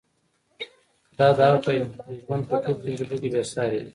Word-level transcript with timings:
دا 1.17 1.27
د 1.37 1.39
هغه 1.47 1.59
د 1.93 2.09
ژوند 2.23 2.43
په 2.49 2.55
ټولو 2.63 2.81
تجربو 2.85 3.15
کې 3.21 3.27
بې 3.33 3.41
سارې 3.51 3.79
وه. 3.83 3.89